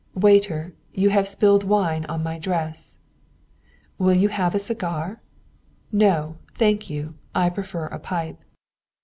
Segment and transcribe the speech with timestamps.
[0.15, 2.97] 'Waiter, you have spilled wine on my dress.'
[3.99, 5.21] 'Will you have a cigar?'
[5.91, 7.13] 'No, thank you.
[7.35, 8.41] I prefer a pipe.'"